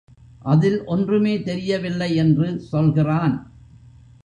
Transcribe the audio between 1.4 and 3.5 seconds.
தெரியவில்லை என்று சொல்கிறான்.